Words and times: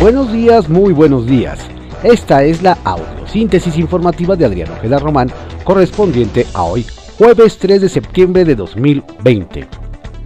Buenos 0.00 0.32
días, 0.32 0.68
muy 0.68 0.92
buenos 0.92 1.26
días. 1.26 1.58
Esta 2.04 2.44
es 2.44 2.62
la 2.62 2.78
audiosíntesis 2.84 3.76
informativa 3.76 4.36
de 4.36 4.44
Adriano 4.44 4.74
Ojeda 4.74 5.00
Román, 5.00 5.28
correspondiente 5.64 6.46
a 6.54 6.62
hoy, 6.62 6.86
jueves 7.18 7.58
3 7.58 7.80
de 7.80 7.88
septiembre 7.88 8.44
de 8.44 8.54
2020. 8.54 9.66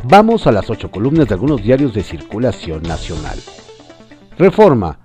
Vamos 0.04 0.46
a 0.46 0.52
las 0.52 0.68
ocho 0.68 0.90
columnas 0.90 1.26
de 1.26 1.34
algunos 1.34 1.62
diarios 1.62 1.94
de 1.94 2.02
circulación 2.02 2.82
nacional. 2.82 3.38
Reforma. 4.36 4.98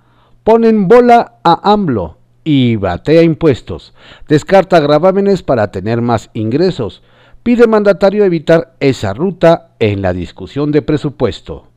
Ponen 0.44 0.86
bola 0.86 1.38
a 1.42 1.72
AMLO 1.72 2.18
y 2.44 2.76
batea 2.76 3.22
impuestos. 3.22 3.94
Descarta 4.28 4.80
gravámenes 4.80 5.42
para 5.42 5.70
tener 5.70 6.02
más 6.02 6.28
ingresos. 6.34 7.02
Pide 7.42 7.66
mandatario 7.66 8.22
evitar 8.22 8.74
esa 8.80 9.14
ruta 9.14 9.70
en 9.78 10.02
la 10.02 10.12
discusión 10.12 10.72
de 10.72 10.82
presupuesto. 10.82 11.68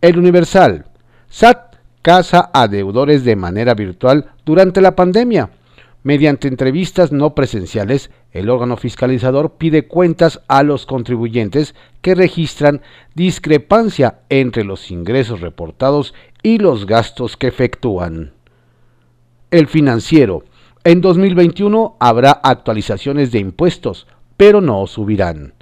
El 0.00 0.16
Universal. 0.16 0.84
SAT 1.28 1.67
casa 2.08 2.48
a 2.54 2.68
deudores 2.68 3.22
de 3.22 3.36
manera 3.36 3.74
virtual 3.74 4.30
durante 4.46 4.80
la 4.80 4.96
pandemia. 4.96 5.50
Mediante 6.02 6.48
entrevistas 6.48 7.12
no 7.12 7.34
presenciales, 7.34 8.10
el 8.32 8.48
órgano 8.48 8.78
fiscalizador 8.78 9.58
pide 9.58 9.86
cuentas 9.86 10.40
a 10.48 10.62
los 10.62 10.86
contribuyentes 10.86 11.74
que 12.00 12.14
registran 12.14 12.80
discrepancia 13.14 14.20
entre 14.30 14.64
los 14.64 14.90
ingresos 14.90 15.42
reportados 15.42 16.14
y 16.42 16.56
los 16.56 16.86
gastos 16.86 17.36
que 17.36 17.48
efectúan. 17.48 18.32
El 19.50 19.66
financiero. 19.66 20.44
En 20.84 21.02
2021 21.02 21.98
habrá 22.00 22.30
actualizaciones 22.30 23.32
de 23.32 23.40
impuestos, 23.40 24.06
pero 24.38 24.62
no 24.62 24.86
subirán. 24.86 25.52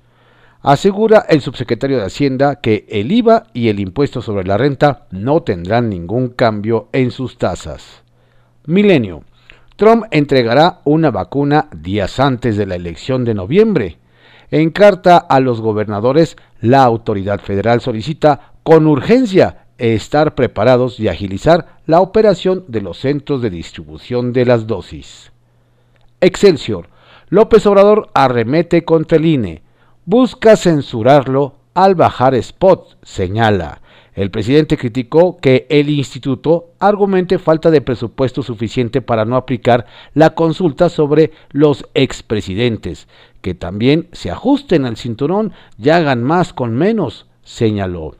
Asegura 0.67 1.25
el 1.29 1.43
subsecretario 1.43 1.99
de 1.99 2.07
Hacienda 2.07 2.57
que 2.57 2.87
el 2.89 3.13
IVA 3.13 3.45
y 3.53 3.69
el 3.69 3.79
impuesto 3.79 4.21
sobre 4.21 4.45
la 4.45 4.57
renta 4.57 5.07
no 5.13 5.45
tendrán 5.45 5.89
ningún 5.89 6.31
cambio 6.31 6.89
en 6.91 7.13
sus 7.13 7.39
tasas. 7.39 8.03
Milenio. 8.65 9.23
Trump 9.77 10.07
entregará 10.11 10.81
una 10.83 11.13
vacuna 11.13 11.69
días 11.73 12.19
antes 12.19 12.57
de 12.57 12.67
la 12.67 12.75
elección 12.75 13.25
de 13.25 13.35
noviembre. 13.35 13.99
En 14.51 14.71
carta 14.71 15.19
a 15.19 15.39
los 15.39 15.61
gobernadores, 15.61 16.37
la 16.61 16.83
autoridad 16.83 17.39
federal 17.39 17.81
solicita 17.81 18.55
con 18.65 18.89
urgencia 18.89 19.67
estar 19.79 20.35
preparados 20.35 20.99
y 20.99 21.07
agilizar 21.07 21.79
la 21.87 22.01
operación 22.01 22.65
de 22.67 22.81
los 22.81 22.99
centros 22.99 23.41
de 23.41 23.51
distribución 23.51 24.33
de 24.33 24.45
las 24.45 24.67
dosis. 24.67 25.31
Excelsior. 26.21 26.89
López 27.29 27.65
Obrador 27.67 28.11
arremete 28.15 28.85
contra 28.85 29.19
el 29.19 29.27
INE 29.27 29.66
busca 30.07 30.57
censurarlo 30.57 31.57
al 31.75 31.95
bajar 31.95 32.35
spot, 32.37 32.97
señala. 33.03 33.83
El 34.15 34.31
presidente 34.31 34.79
criticó 34.79 35.37
que 35.37 35.67
el 35.69 35.91
instituto 35.91 36.71
argumente 36.79 37.39
falta 37.39 37.71
de 37.71 37.83
presupuesto 37.83 38.43
suficiente 38.43 39.03
para 39.03 39.27
no 39.27 39.37
aplicar 39.37 39.85
la 40.15 40.31
consulta 40.31 40.89
sobre 40.89 41.33
los 41.51 41.85
expresidentes, 41.93 43.09
que 43.43 43.53
también 43.55 44.09
se 44.13 44.31
ajusten 44.31 44.87
al 44.87 44.97
cinturón 44.97 45.53
y 45.79 45.91
hagan 45.91 46.23
más 46.23 46.55
con 46.55 46.75
menos, 46.75 47.27
señaló. 47.43 48.17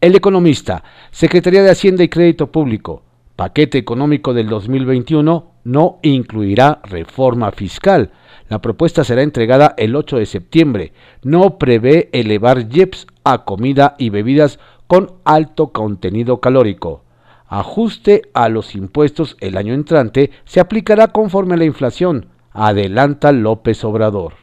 El 0.00 0.16
economista, 0.16 0.82
Secretaría 1.12 1.62
de 1.62 1.70
Hacienda 1.70 2.02
y 2.02 2.08
Crédito 2.08 2.50
Público, 2.50 3.04
paquete 3.36 3.78
económico 3.78 4.34
del 4.34 4.48
2021 4.48 5.51
no 5.64 5.98
incluirá 6.02 6.80
reforma 6.84 7.50
fiscal, 7.52 8.10
la 8.52 8.60
propuesta 8.60 9.02
será 9.02 9.22
entregada 9.22 9.74
el 9.78 9.96
8 9.96 10.18
de 10.18 10.26
septiembre. 10.26 10.92
No 11.22 11.56
prevé 11.56 12.10
elevar 12.12 12.68
JEPS 12.68 13.06
a 13.24 13.44
comida 13.44 13.94
y 13.98 14.10
bebidas 14.10 14.58
con 14.86 15.12
alto 15.24 15.68
contenido 15.68 16.40
calórico. 16.40 17.02
Ajuste 17.48 18.22
a 18.34 18.50
los 18.50 18.74
impuestos 18.74 19.38
el 19.40 19.56
año 19.56 19.72
entrante 19.72 20.30
se 20.44 20.60
aplicará 20.60 21.08
conforme 21.08 21.54
a 21.54 21.56
la 21.56 21.64
inflación, 21.64 22.26
adelanta 22.50 23.32
López 23.32 23.84
Obrador. 23.84 24.34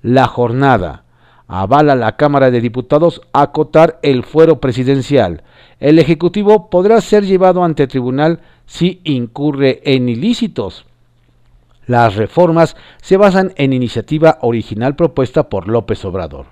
La 0.00 0.26
jornada. 0.26 1.04
Avala 1.48 1.94
la 1.94 2.16
Cámara 2.16 2.50
de 2.50 2.60
Diputados 2.60 3.20
acotar 3.32 3.98
el 4.02 4.24
fuero 4.24 4.60
presidencial. 4.60 5.44
El 5.78 5.98
Ejecutivo 5.98 6.70
podrá 6.70 7.00
ser 7.00 7.24
llevado 7.24 7.62
ante 7.62 7.86
tribunal 7.86 8.40
si 8.66 9.00
incurre 9.04 9.80
en 9.84 10.08
ilícitos. 10.08 10.84
Las 11.86 12.16
reformas 12.16 12.76
se 13.00 13.16
basan 13.16 13.52
en 13.56 13.72
iniciativa 13.72 14.38
original 14.42 14.96
propuesta 14.96 15.48
por 15.48 15.68
López 15.68 16.04
Obrador. 16.04 16.46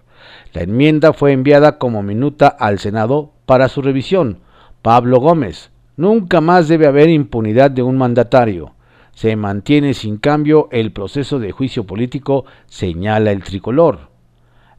La 0.53 0.63
enmienda 0.63 1.13
fue 1.13 1.33
enviada 1.33 1.79
como 1.79 2.03
minuta 2.03 2.47
al 2.47 2.79
Senado 2.79 3.33
para 3.47 3.69
su 3.69 3.83
revisión. 3.83 4.39
Pablo 4.83 5.19
Gómez, 5.19 5.71
nunca 5.97 6.41
más 6.41 6.69
debe 6.69 6.87
haber 6.87 7.09
impunidad 7.09 7.71
de 7.71 7.83
un 7.83 7.99
mandatario. 7.99 8.73
Se 9.13 9.35
mantiene 9.37 9.95
sin 9.95 10.17
cambio 10.19 10.69
el 10.71 10.93
proceso 10.93 11.39
de 11.39 11.53
juicio 11.53 11.85
político, 11.85 12.45
señala 12.67 13.33
el 13.33 13.43
tricolor. 13.43 14.11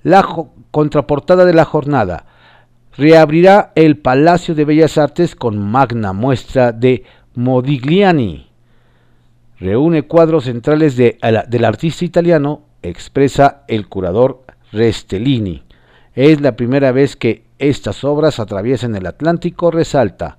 La 0.04 0.26
contraportada 0.72 1.46
de 1.46 1.54
la 1.54 1.66
jornada 1.66 2.26
reabrirá 2.98 3.72
el 3.76 3.98
Palacio 3.98 4.56
de 4.56 4.66
Bellas 4.66 4.98
Artes 4.98 5.36
con 5.36 5.58
magna 5.58 6.14
muestra 6.14 6.72
de 6.72 7.04
Modigliani 7.36 8.48
reúne 9.60 10.04
cuadros 10.04 10.46
centrales 10.46 10.96
del 10.98 11.66
artista 11.66 12.06
italiano, 12.06 12.64
expresa 12.82 13.64
el 13.68 13.88
curador 13.88 14.44
Restellini. 14.72 15.64
Es 16.14 16.42
la 16.42 16.56
primera 16.56 16.92
vez 16.92 17.16
que 17.16 17.46
estas 17.58 18.04
obras 18.04 18.40
atraviesan 18.40 18.96
el 18.96 19.06
Atlántico, 19.06 19.72
resalta. 19.72 20.38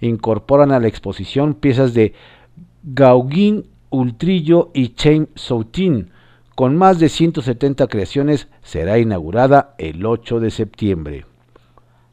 Incorporan 0.00 0.70
a 0.70 0.80
la 0.80 0.88
exposición 0.88 1.54
piezas 1.54 1.94
de 1.94 2.14
Gauguin, 2.82 3.66
Ultrillo 3.90 4.70
y 4.74 4.94
Chaim 4.94 5.26
Soutin. 5.34 6.10
Con 6.54 6.76
más 6.76 6.98
de 6.98 7.08
170 7.08 7.86
creaciones, 7.86 8.48
será 8.62 8.98
inaugurada 8.98 9.74
el 9.78 10.04
8 10.04 10.40
de 10.40 10.50
septiembre. 10.50 11.26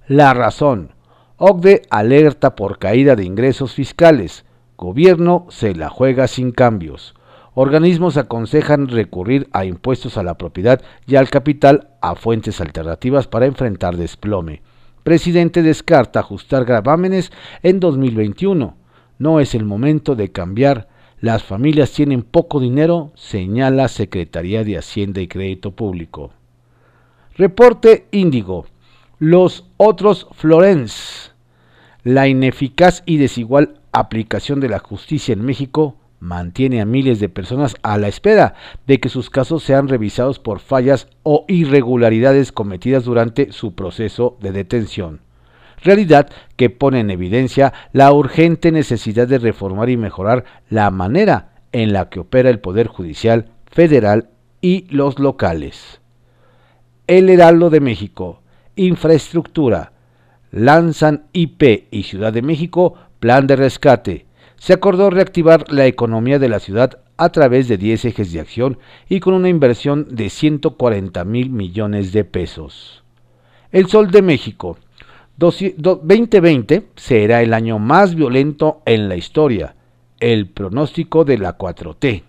La 0.08 0.34
razón. 0.34 0.95
OCDE 1.38 1.82
alerta 1.90 2.56
por 2.56 2.80
caída 2.80 3.18
de 3.18 3.26
ingresos 3.26 3.74
fiscales. 3.74 4.46
Gobierno 4.78 5.48
se 5.50 5.76
la 5.76 5.90
juega 5.90 6.28
sin 6.28 6.52
cambios. 6.52 7.14
Organismos 7.56 8.16
aconsejan 8.16 8.88
recurrir 8.88 9.50
a 9.52 9.66
impuestos 9.66 10.18
a 10.18 10.24
la 10.24 10.38
propiedad 10.38 10.82
y 11.06 11.18
al 11.18 11.30
capital 11.30 11.90
a 12.02 12.16
fuentes 12.16 12.62
alternativas 12.62 13.28
para 13.28 13.48
enfrentar 13.48 13.98
desplome. 13.98 14.62
Presidente 15.04 15.62
descarta 15.62 16.22
ajustar 16.22 16.64
gravámenes 16.64 17.34
en 17.64 17.82
2021. 17.82 18.78
No 19.20 19.40
es 19.42 19.56
el 19.56 19.66
momento 19.66 20.16
de 20.16 20.32
cambiar. 20.32 20.88
Las 21.20 21.44
familias 21.44 21.92
tienen 21.92 22.24
poco 22.24 22.62
dinero, 22.62 23.12
señala 23.16 23.90
Secretaría 23.90 24.64
de 24.64 24.78
Hacienda 24.78 25.20
y 25.20 25.28
Crédito 25.28 25.72
Público. 25.72 26.32
Reporte 27.38 28.08
Índigo. 28.12 28.68
Los 29.20 29.64
otros 29.78 30.28
Florence. 30.34 31.32
La 32.04 32.28
ineficaz 32.28 33.02
y 33.06 33.16
desigual 33.16 33.80
aplicación 33.94 34.60
de 34.60 34.68
la 34.68 34.80
justicia 34.80 35.32
en 35.32 35.46
México 35.46 35.96
mantiene 36.20 36.82
a 36.82 36.86
miles 36.86 37.22
de 37.22 37.30
personas 37.30 37.76
a 37.82 37.98
la 37.98 38.10
espera 38.10 38.56
de 38.88 39.00
que 39.00 39.08
sus 39.08 39.30
casos 39.30 39.64
sean 39.64 39.88
revisados 39.88 40.40
por 40.40 40.60
fallas 40.60 41.08
o 41.24 41.46
irregularidades 41.48 42.52
cometidas 42.52 43.06
durante 43.06 43.54
su 43.54 43.74
proceso 43.74 44.38
de 44.42 44.52
detención. 44.52 45.22
Realidad 45.82 46.30
que 46.58 46.70
pone 46.70 47.00
en 47.00 47.10
evidencia 47.10 47.72
la 47.94 48.12
urgente 48.12 48.74
necesidad 48.74 49.30
de 49.30 49.38
reformar 49.38 49.90
y 49.90 49.96
mejorar 49.96 50.44
la 50.70 50.92
manera 50.92 51.54
en 51.72 51.94
la 51.94 52.10
que 52.10 52.20
opera 52.20 52.50
el 52.50 52.60
Poder 52.60 52.88
Judicial 52.88 53.46
federal 53.66 54.30
y 54.60 54.88
los 54.90 55.20
locales. 55.20 56.02
El 57.08 57.30
Heraldo 57.30 57.70
de 57.70 57.80
México, 57.80 58.42
Infraestructura, 58.76 59.94
lanzan 60.52 61.26
IP 61.34 61.88
y 61.92 62.04
Ciudad 62.04 62.34
de 62.34 62.42
México 62.42 62.96
Plan 63.20 63.48
de 63.48 63.56
rescate. 63.56 64.26
Se 64.58 64.74
acordó 64.74 65.10
reactivar 65.10 65.72
la 65.72 65.86
economía 65.86 66.40
de 66.40 66.50
la 66.50 66.60
ciudad 66.60 67.00
a 67.18 67.30
través 67.30 67.68
de 67.68 67.78
10 67.78 68.06
ejes 68.06 68.32
de 68.34 68.40
acción 68.40 68.78
y 69.10 69.20
con 69.20 69.34
una 69.34 69.50
inversión 69.50 70.08
de 70.12 70.30
140 70.30 71.24
mil 71.26 71.50
millones 71.50 72.12
de 72.12 72.26
pesos. 72.26 73.04
El 73.72 73.88
Sol 73.88 74.12
de 74.12 74.22
México. 74.22 74.78
2020 75.38 76.88
será 76.96 77.42
el 77.42 77.54
año 77.54 77.80
más 77.80 78.16
violento 78.16 78.82
en 78.86 79.10
la 79.10 79.16
historia. 79.16 79.76
El 80.20 80.48
pronóstico 80.48 81.26
de 81.26 81.38
la 81.38 81.58
4T. 81.58 82.24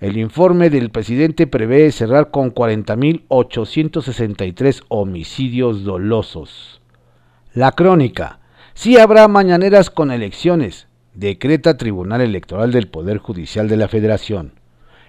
El 0.00 0.16
informe 0.16 0.70
del 0.70 0.90
presidente 0.90 1.48
prevé 1.48 1.90
cerrar 1.90 2.30
con 2.30 2.54
40.863 2.54 4.84
homicidios 4.86 5.82
dolosos. 5.82 6.80
La 7.52 7.72
crónica. 7.72 8.38
Sí 8.74 8.96
habrá 8.96 9.26
mañaneras 9.26 9.90
con 9.90 10.12
elecciones, 10.12 10.86
decreta 11.14 11.76
Tribunal 11.76 12.20
Electoral 12.20 12.70
del 12.70 12.86
Poder 12.86 13.18
Judicial 13.18 13.66
de 13.66 13.76
la 13.76 13.88
Federación. 13.88 14.52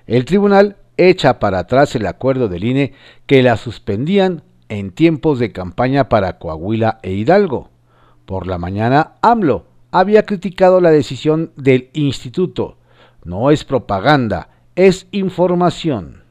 El 0.08 0.26
tribunal 0.26 0.78
echa 0.98 1.38
para 1.38 1.60
atrás 1.60 1.96
el 1.96 2.08
acuerdo 2.08 2.48
del 2.48 2.64
INE 2.64 2.94
que 3.28 3.44
la 3.44 3.58
suspendían 3.58 4.42
en 4.70 4.90
tiempos 4.90 5.38
de 5.38 5.52
campaña 5.52 6.10
para 6.10 6.40
Coahuila 6.40 6.98
e 7.04 7.12
Hidalgo. 7.12 7.70
Por 8.26 8.48
la 8.48 8.58
mañana, 8.58 9.18
AMLO 9.22 9.68
había 9.92 10.26
criticado 10.26 10.82
la 10.82 10.90
decisión 10.90 11.52
del 11.58 11.92
instituto. 11.94 12.80
No 13.24 13.52
es 13.52 13.64
propaganda, 13.66 14.50
es 14.80 15.08
información. 15.12 16.24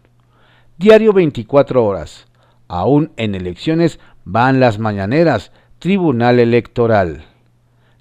Diario 0.79 1.13
24 1.13 1.85
horas. 1.85 2.29
Aún 2.67 3.13
en 3.19 3.35
elecciones 3.35 4.01
van 4.25 4.59
las 4.59 4.79
mañaneras, 4.79 5.53
Tribunal 5.79 6.39
Electoral. 6.39 7.27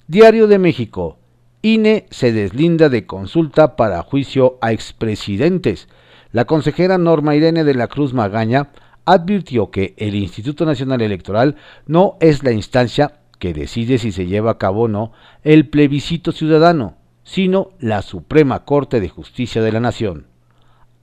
Diario 0.07 0.47
de 0.47 0.57
México. 0.57 1.17
INE 1.61 2.05
se 2.11 2.31
deslinda 2.31 2.87
de 2.87 3.05
consulta 3.05 3.75
para 3.75 4.01
juicio 4.03 4.57
a 4.61 4.71
expresidentes. 4.71 5.89
La 6.31 6.45
consejera 6.45 6.97
Norma 6.97 7.35
Irene 7.35 7.65
de 7.65 7.73
la 7.73 7.89
Cruz 7.89 8.13
Magaña 8.13 8.69
advirtió 9.03 9.69
que 9.69 9.95
el 9.97 10.15
Instituto 10.15 10.65
Nacional 10.65 11.01
Electoral 11.01 11.57
no 11.87 12.15
es 12.21 12.45
la 12.45 12.53
instancia 12.53 13.19
que 13.37 13.53
decide 13.53 13.97
si 13.97 14.13
se 14.13 14.27
lleva 14.27 14.51
a 14.51 14.57
cabo 14.57 14.83
o 14.83 14.87
no 14.87 15.11
el 15.43 15.67
plebiscito 15.67 16.31
ciudadano, 16.31 16.95
sino 17.25 17.71
la 17.79 18.01
Suprema 18.01 18.63
Corte 18.63 19.01
de 19.01 19.09
Justicia 19.09 19.61
de 19.61 19.73
la 19.73 19.81
Nación. 19.81 20.36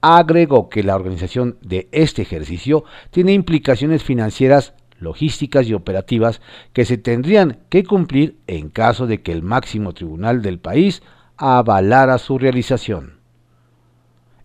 Agregó 0.07 0.69
que 0.69 0.83
la 0.83 0.95
organización 0.95 1.57
de 1.63 1.89
este 1.91 2.21
ejercicio 2.21 2.83
tiene 3.09 3.33
implicaciones 3.33 4.03
financieras, 4.03 4.75
logísticas 4.99 5.65
y 5.65 5.73
operativas 5.73 6.41
que 6.73 6.85
se 6.85 6.99
tendrían 6.99 7.57
que 7.69 7.83
cumplir 7.83 8.37
en 8.45 8.69
caso 8.69 9.07
de 9.07 9.23
que 9.23 9.31
el 9.31 9.41
máximo 9.41 9.93
tribunal 9.93 10.43
del 10.43 10.59
país 10.59 11.01
avalara 11.37 12.19
su 12.19 12.37
realización. 12.37 13.15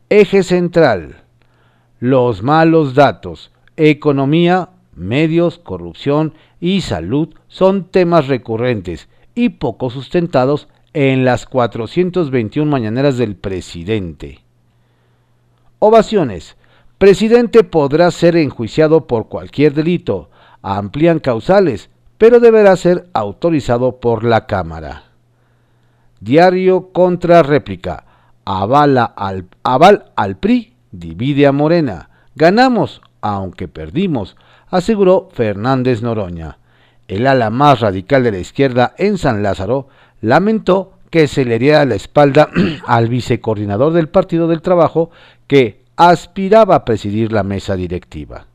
Eje 0.08 0.44
central. 0.44 1.24
Los 1.98 2.42
malos 2.42 2.94
datos, 2.94 3.52
economía, 3.76 4.70
medios, 4.94 5.58
corrupción 5.58 6.32
y 6.58 6.80
salud 6.80 7.34
son 7.48 7.84
temas 7.90 8.28
recurrentes 8.28 9.10
y 9.34 9.50
poco 9.50 9.90
sustentados 9.90 10.68
en 10.94 11.26
las 11.26 11.44
421 11.44 12.70
mañaneras 12.70 13.18
del 13.18 13.36
presidente. 13.36 14.40
Ovaciones. 15.82 16.56
Presidente 16.98 17.64
podrá 17.64 18.10
ser 18.10 18.36
enjuiciado 18.36 19.06
por 19.06 19.28
cualquier 19.28 19.72
delito. 19.72 20.28
Amplían 20.60 21.20
causales, 21.20 21.88
pero 22.18 22.38
deberá 22.38 22.76
ser 22.76 23.08
autorizado 23.14 23.98
por 23.98 24.22
la 24.22 24.46
Cámara. 24.46 25.04
Diario 26.20 26.92
contra 26.92 27.42
réplica. 27.42 28.04
Avala 28.44 29.04
al, 29.04 29.46
aval 29.62 30.12
al 30.16 30.36
PRI, 30.36 30.74
divide 30.92 31.46
a 31.46 31.52
Morena. 31.52 32.10
Ganamos, 32.34 33.00
aunque 33.22 33.66
perdimos, 33.66 34.36
aseguró 34.68 35.30
Fernández 35.32 36.02
Noroña. 36.02 36.58
El 37.08 37.26
ala 37.26 37.48
más 37.48 37.80
radical 37.80 38.22
de 38.22 38.32
la 38.32 38.38
izquierda 38.38 38.94
en 38.98 39.16
San 39.16 39.42
Lázaro 39.42 39.88
lamentó 40.20 40.92
que 41.10 41.26
se 41.28 41.44
le 41.44 41.58
diera 41.58 41.84
la 41.84 41.96
espalda 41.96 42.48
al 42.86 43.08
vicecoordinador 43.08 43.92
del 43.92 44.08
Partido 44.08 44.48
del 44.48 44.62
Trabajo 44.62 45.10
que 45.46 45.82
aspiraba 45.96 46.76
a 46.76 46.84
presidir 46.84 47.32
la 47.32 47.42
mesa 47.42 47.76
directiva. 47.76 48.46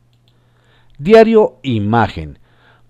Diario 0.98 1.58
Imagen. 1.62 2.40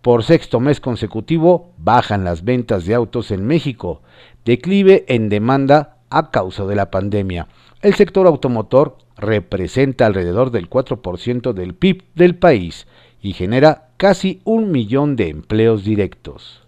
Por 0.01 0.23
sexto 0.23 0.59
mes 0.59 0.79
consecutivo 0.79 1.71
bajan 1.77 2.23
las 2.23 2.44
ventas 2.44 2.85
de 2.85 2.94
autos 2.94 3.31
en 3.31 3.45
México, 3.47 4.03
declive 4.45 5.03
en 5.07 5.29
demanda 5.29 5.97
a 6.12 6.29
causa 6.29 6.65
de 6.65 6.75
la 6.75 6.91
pandemia. 6.91 7.47
El 7.81 7.95
sector 7.95 8.27
automotor 8.27 8.97
representa 9.17 10.06
alrededor 10.06 10.51
del 10.51 10.69
4% 10.69 11.53
del 11.53 11.73
PIB 11.73 12.03
del 12.13 12.35
país 12.35 12.88
y 13.21 13.33
genera 13.33 13.89
casi 13.97 14.41
un 14.44 14.71
millón 14.71 15.15
de 15.15 15.29
empleos 15.29 15.83
directos. 15.83 16.64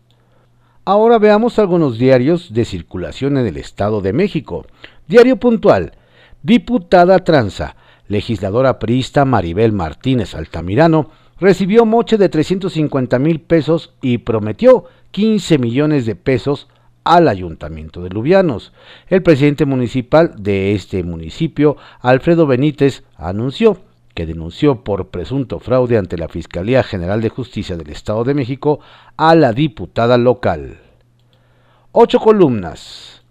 Ahora 0.87 1.19
veamos 1.19 1.59
algunos 1.59 1.97
diarios 1.97 2.53
de 2.53 2.63
circulación 2.63 3.35
en 3.35 3.45
el 3.45 3.57
Estado 3.57 3.99
de 3.99 4.13
México. 4.13 4.65
Diario 5.05 5.35
puntual. 5.35 5.91
Diputada 6.43 7.19
tranza. 7.25 7.75
Legisladora 8.07 8.79
priista 8.79 9.25
Maribel 9.25 9.73
Martínez 9.73 10.33
Altamirano 10.33 11.09
recibió 11.41 11.85
moche 11.85 12.17
de 12.17 12.29
350 12.29 13.19
mil 13.19 13.41
pesos 13.41 13.95
y 14.01 14.19
prometió 14.19 14.85
15 15.11 15.57
millones 15.57 16.05
de 16.05 16.15
pesos 16.15 16.69
al 17.03 17.27
Ayuntamiento 17.27 18.01
de 18.01 18.09
Lubianos. 18.09 18.71
El 19.09 19.21
presidente 19.23 19.65
municipal 19.65 20.35
de 20.37 20.73
este 20.73 21.03
municipio, 21.03 21.75
Alfredo 21.99 22.47
Benítez, 22.47 23.03
anunció 23.17 23.77
que 24.17 24.25
denunció 24.25 24.83
por 24.83 25.09
presunto 25.09 25.59
fraude 25.59 25.95
ante 25.95 26.17
la 26.17 26.27
Fiscalía 26.27 26.81
General 26.81 27.21
de 27.21 27.29
Justicia 27.29 27.77
del 27.77 27.91
Estado 27.91 28.23
de 28.23 28.33
México 28.33 28.79
a 29.15 29.35
la 29.35 29.53
diputada 29.53 30.17
local. 30.17 30.79
Ocho 31.91 32.19
columnas. 32.19 33.21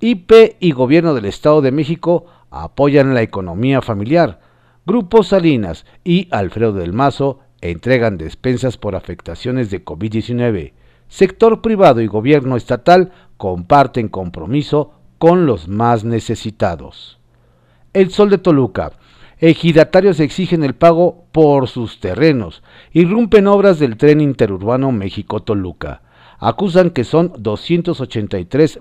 IP 0.00 0.56
y 0.58 0.72
Gobierno 0.72 1.14
del 1.14 1.26
Estado 1.26 1.62
de 1.62 1.70
México 1.70 2.26
apoyan 2.50 3.14
la 3.14 3.22
economía 3.22 3.80
familiar. 3.80 4.40
Grupo 4.84 5.22
Salinas 5.22 5.86
y 6.02 6.26
Alfredo 6.32 6.72
del 6.72 6.92
Mazo 6.92 7.38
entregan 7.60 8.18
despensas 8.18 8.76
por 8.76 8.96
afectaciones 8.96 9.70
de 9.70 9.84
COVID-19. 9.84 10.72
Sector 11.06 11.62
privado 11.62 12.00
y 12.00 12.08
gobierno 12.08 12.56
estatal 12.56 13.12
comparten 13.36 14.08
compromiso 14.08 14.94
con 15.18 15.46
los 15.46 15.68
más 15.68 16.02
necesitados. 16.02 17.20
El 17.92 18.10
Sol 18.10 18.30
de 18.30 18.38
Toluca 18.38 18.94
Ejidatarios 19.46 20.20
exigen 20.20 20.64
el 20.64 20.74
pago 20.74 21.26
por 21.30 21.68
sus 21.68 22.00
terrenos. 22.00 22.62
Irrumpen 22.94 23.46
obras 23.46 23.78
del 23.78 23.98
tren 23.98 24.22
interurbano 24.22 24.90
México-Toluca. 24.90 26.00
Acusan 26.38 26.88
que 26.88 27.04
son 27.04 27.30
283 27.36 28.80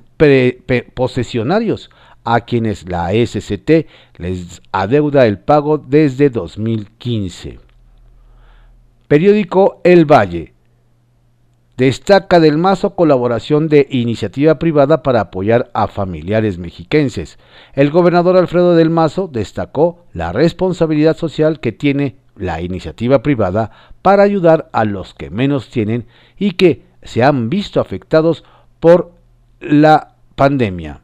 posesionarios 0.94 1.90
a 2.24 2.40
quienes 2.46 2.88
la 2.88 3.12
SCT 3.12 3.88
les 4.16 4.62
adeuda 4.72 5.26
el 5.26 5.38
pago 5.38 5.78
desde 5.78 6.30
2015. 6.30 7.60
Periódico 9.10 9.82
El 9.84 10.06
Valle. 10.10 10.53
Destaca 11.76 12.40
del 12.40 12.60
Mazo 12.60 12.96
colaboración 12.96 13.68
de 13.68 13.88
iniciativa 13.90 14.60
privada 14.60 15.02
para 15.02 15.22
apoyar 15.22 15.72
a 15.74 15.88
familiares 15.88 16.60
mexiquenses. 16.60 17.40
El 17.74 17.90
gobernador 17.90 18.38
Alfredo 18.38 18.76
del 18.76 18.92
Mazo 18.92 19.28
destacó 19.28 20.06
la 20.14 20.32
responsabilidad 20.32 21.18
social 21.18 21.60
que 21.60 21.72
tiene 21.72 22.18
la 22.36 22.62
iniciativa 22.62 23.24
privada 23.24 23.72
para 24.04 24.22
ayudar 24.22 24.70
a 24.72 24.86
los 24.86 25.16
que 25.16 25.32
menos 25.32 25.70
tienen 25.70 26.06
y 26.38 26.52
que 26.52 26.84
se 27.02 27.24
han 27.24 27.50
visto 27.50 27.82
afectados 27.82 28.44
por 28.80 29.12
la 29.60 30.14
pandemia. 30.36 31.02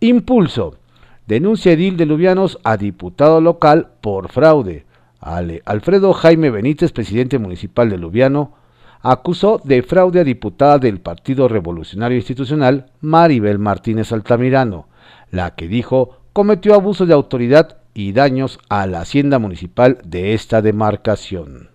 Impulso. 0.00 0.78
Denuncia 1.26 1.72
edil 1.72 1.98
de 1.98 2.06
Lubianos 2.06 2.58
a 2.64 2.78
diputado 2.78 3.42
local 3.42 3.90
por 4.00 4.30
fraude. 4.30 4.86
Alfredo 5.20 6.14
Jaime 6.14 6.50
Benítez, 6.50 6.92
presidente 6.92 7.38
municipal 7.38 7.90
de 7.90 7.98
Lubiano, 7.98 8.61
acusó 9.02 9.60
de 9.64 9.82
fraude 9.82 10.20
a 10.20 10.24
diputada 10.24 10.78
del 10.78 11.00
Partido 11.00 11.48
Revolucionario 11.48 12.16
Institucional, 12.16 12.86
Maribel 13.00 13.58
Martínez 13.58 14.12
Altamirano, 14.12 14.88
la 15.30 15.54
que 15.54 15.68
dijo 15.68 16.22
cometió 16.32 16.74
abuso 16.74 17.04
de 17.04 17.14
autoridad 17.14 17.78
y 17.94 18.12
daños 18.12 18.58
a 18.68 18.86
la 18.86 19.00
hacienda 19.00 19.38
municipal 19.38 19.98
de 20.04 20.34
esta 20.34 20.62
demarcación. 20.62 21.70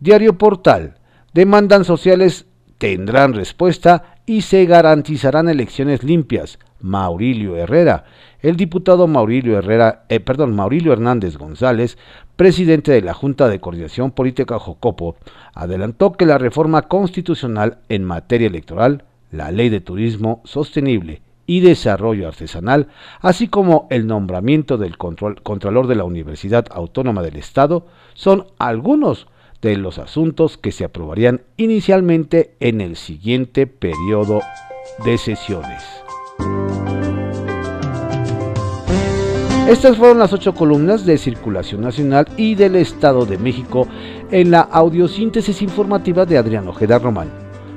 Diario 0.00 0.36
Portal. 0.36 0.98
Demandan 1.32 1.84
sociales 1.84 2.46
tendrán 2.76 3.32
respuesta 3.32 4.16
y 4.26 4.42
se 4.42 4.66
garantizarán 4.66 5.48
elecciones 5.48 6.02
limpias. 6.02 6.58
Maurilio 6.80 7.56
Herrera. 7.56 8.04
El 8.40 8.56
diputado 8.56 9.06
Maurilio 9.06 9.56
Herrera, 9.56 10.04
eh, 10.08 10.20
perdón, 10.20 10.54
Maurilio 10.54 10.92
Hernández 10.92 11.36
González 11.38 11.96
presidente 12.42 12.90
de 12.90 13.02
la 13.02 13.14
Junta 13.14 13.48
de 13.48 13.60
Coordinación 13.60 14.10
Política 14.10 14.58
Jocopo, 14.58 15.14
adelantó 15.54 16.10
que 16.10 16.26
la 16.26 16.38
reforma 16.38 16.82
constitucional 16.88 17.78
en 17.88 18.02
materia 18.02 18.48
electoral, 18.48 19.04
la 19.30 19.52
ley 19.52 19.68
de 19.68 19.80
turismo 19.80 20.40
sostenible 20.42 21.22
y 21.46 21.60
desarrollo 21.60 22.26
artesanal, 22.26 22.88
así 23.20 23.46
como 23.46 23.86
el 23.90 24.08
nombramiento 24.08 24.76
del 24.76 24.98
Contralor 24.98 25.86
de 25.86 25.94
la 25.94 26.02
Universidad 26.02 26.66
Autónoma 26.72 27.22
del 27.22 27.36
Estado, 27.36 27.86
son 28.14 28.46
algunos 28.58 29.28
de 29.60 29.76
los 29.76 30.00
asuntos 30.00 30.58
que 30.58 30.72
se 30.72 30.82
aprobarían 30.82 31.42
inicialmente 31.56 32.56
en 32.58 32.80
el 32.80 32.96
siguiente 32.96 33.68
periodo 33.68 34.40
de 35.04 35.16
sesiones. 35.16 36.01
Estas 39.72 39.96
fueron 39.96 40.18
las 40.18 40.34
ocho 40.34 40.52
columnas 40.52 41.06
de 41.06 41.16
Circulación 41.16 41.80
Nacional 41.80 42.28
y 42.36 42.56
del 42.56 42.76
Estado 42.76 43.24
de 43.24 43.38
México 43.38 43.88
en 44.30 44.50
la 44.50 44.60
audiosíntesis 44.60 45.62
informativa 45.62 46.26
de 46.26 46.36
Adrián 46.36 46.68
Ojeda 46.68 46.98
Román, 46.98 47.30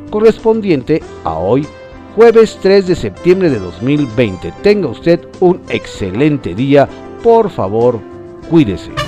correspondiente 0.10 1.02
a 1.24 1.36
hoy, 1.36 1.66
jueves 2.14 2.60
3 2.62 2.88
de 2.88 2.96
septiembre 2.96 3.50
de 3.50 3.60
2020. 3.60 4.52
Tenga 4.62 4.90
usted 4.90 5.22
un 5.40 5.62
excelente 5.70 6.54
día, 6.54 6.90
por 7.24 7.50
favor, 7.50 8.02
cuídese. 8.50 9.05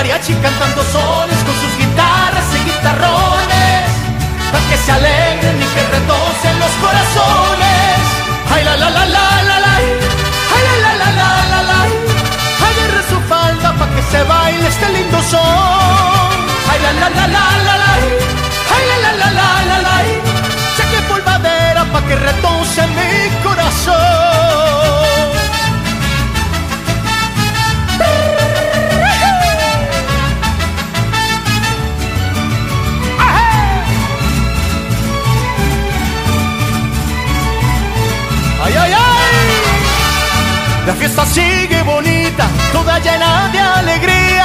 Mariachi 0.00 0.34
cantando 0.40 0.82
sones 0.94 1.40
con 1.46 1.54
sus 1.62 1.72
guitarras 1.76 2.48
y 2.56 2.60
guitarrones, 2.70 3.84
pa' 4.50 4.62
que 4.68 4.76
se 4.84 4.92
alegren 4.92 5.56
y 5.64 5.66
que 5.74 5.82
retocen 5.94 6.54
los 6.62 6.72
corazones. 6.84 8.00
Ay 8.52 8.64
la 8.64 8.76
la 8.82 8.88
la 8.96 9.04
la 9.16 9.26
la 9.48 9.56
la, 9.64 9.74
ay 10.54 10.62
la 10.66 10.74
la 10.84 10.92
la 11.00 11.08
la 11.20 11.30
la 11.52 11.60
la, 11.70 11.80
agarre 12.68 13.02
su 13.10 13.18
falda 13.30 13.68
pa' 13.78 13.88
que 13.94 14.02
se 14.12 14.22
baile 14.22 14.68
este 14.68 14.88
lindo 14.96 15.18
son. 15.32 16.28
Ay 16.70 16.78
la 16.84 16.92
la 17.00 17.08
la 17.18 17.26
la 17.36 17.44
la 17.66 17.74
la, 17.82 17.92
ay 18.74 18.82
la 18.90 18.96
la 19.04 19.12
la 19.20 19.28
la 19.38 19.48
la 19.70 19.78
la, 19.86 19.96
saque 20.76 21.00
polvadera 21.10 21.82
pa' 21.92 22.02
que 22.08 22.16
retonce 22.16 22.80
mi 22.96 23.12
corazón. 23.44 24.29
Fiesta 41.20 41.40
sigue 41.40 41.82
bonita, 41.82 42.48
toda 42.72 42.98
llena 42.98 43.48
de 43.52 43.58
alegría. 43.58 44.44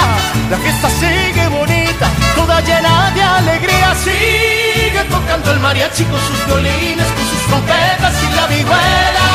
La 0.49 0.57
fiesta 0.57 0.89
sigue 0.89 1.47
bonita, 1.47 2.07
toda 2.35 2.61
llena 2.61 3.11
de 3.11 3.21
alegría. 3.21 3.95
Sigue 3.95 5.03
tocando 5.09 5.51
el 5.51 5.59
mariachi 5.59 6.03
con 6.05 6.19
sus 6.19 6.45
violines, 6.45 7.07
con 7.15 7.25
sus 7.31 7.41
trompetas 7.47 8.13
y 8.23 8.35
la 8.35 8.47
vihuela. 8.47 9.29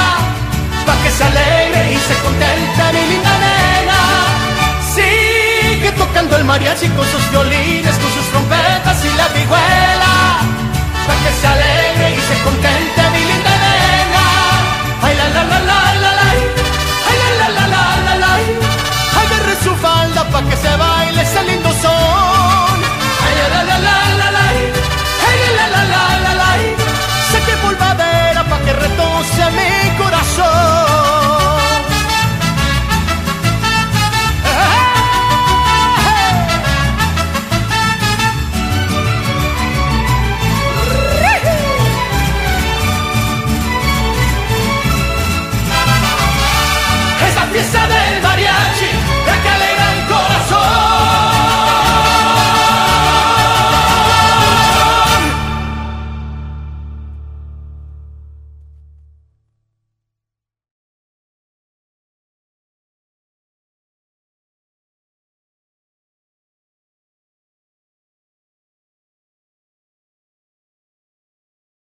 Pa' 0.87 0.97
que 1.03 1.11
se 1.11 1.25
alegre 1.25 1.93
y 1.93 1.99
se 1.99 2.15
contente 2.25 2.83
mi 2.95 3.03
linda 3.11 3.35
nena. 3.45 4.01
Sigue 4.95 5.93
tocando 5.93 6.37
el 6.37 6.45
mariachi 6.45 6.89
con 6.89 7.07
sus 7.07 7.31
violines, 7.31 7.95
con 8.03 8.11
sus 8.17 8.27
trompetas 8.33 9.05
y 9.05 9.17
la 9.17 9.29
vihuela. 9.29 10.13
Pa' 11.07 11.19
que 11.23 11.33
se 11.41 11.47
alegre 11.47 12.17
y 12.17 12.21
se 12.21 12.43
contente 12.45 12.80